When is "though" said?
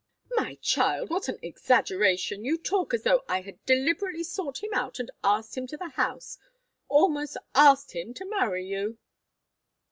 3.03-3.23